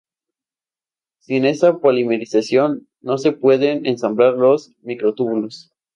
Sin 1.19 1.45
esta 1.45 1.77
polimerización 1.77 2.87
no 3.01 3.19
se 3.19 3.33
pueden 3.33 3.85
ensamblar 3.85 4.33
los 4.33 4.71
microtúbulos. 4.81 5.69